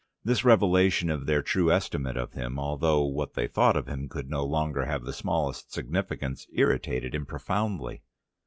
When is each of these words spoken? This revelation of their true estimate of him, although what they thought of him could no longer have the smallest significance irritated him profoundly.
This 0.23 0.43
revelation 0.43 1.11
of 1.11 1.27
their 1.27 1.43
true 1.43 1.71
estimate 1.71 2.17
of 2.17 2.33
him, 2.33 2.57
although 2.57 3.03
what 3.03 3.35
they 3.35 3.45
thought 3.47 3.75
of 3.77 3.87
him 3.87 4.09
could 4.09 4.31
no 4.31 4.43
longer 4.43 4.85
have 4.85 5.03
the 5.03 5.13
smallest 5.13 5.71
significance 5.71 6.47
irritated 6.51 7.13
him 7.13 7.27
profoundly. 7.27 8.01